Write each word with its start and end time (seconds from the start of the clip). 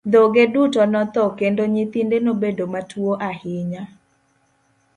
Dhoge 0.13 0.43
duto 0.53 0.81
notho, 0.93 1.23
kendo 1.39 1.61
nyithinde 1.73 2.17
nobedo 2.25 2.63
matuwo 2.73 3.13
ahinya. 3.29 3.83